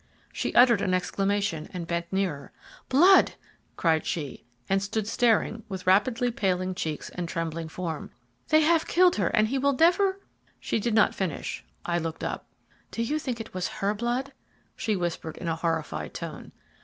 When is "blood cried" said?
2.89-4.03